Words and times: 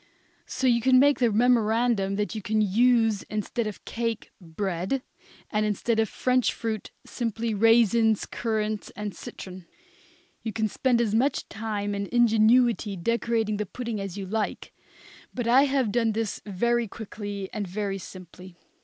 So 0.47 0.65
you 0.65 0.81
can 0.81 0.97
make 0.97 1.19
the 1.19 1.31
memorandum 1.31 2.15
that 2.15 2.33
you 2.33 2.41
can 2.41 2.59
use 2.59 3.21
instead 3.29 3.67
of 3.67 3.75
the 3.75 3.81
cake, 3.91 4.31
bread; 4.41 5.03
and 5.51 5.63
instead 5.63 5.99
of 5.99 6.07
the 6.07 6.11
French 6.15 6.51
fruit, 6.53 6.89
simply 7.05 7.53
raisins, 7.53 8.25
currants 8.25 8.89
and 8.95 9.13
citron. 9.15 9.67
You 10.41 10.53
can 10.53 10.67
spend 10.67 11.01
as 11.01 11.13
much 11.13 11.47
time 11.49 11.93
and 11.93 12.07
ingenuity 12.07 12.95
decorating 12.97 13.57
the 13.57 13.67
pudding 13.67 13.99
as 14.01 14.17
you 14.17 14.25
like, 14.25 14.73
but 15.35 15.47
I 15.47 15.65
have 15.65 15.91
done 15.91 16.13
this 16.13 16.41
very 16.47 16.87
quickly 16.87 17.47
and 17.53 17.67
very 17.67 17.99
simply. 17.99 18.55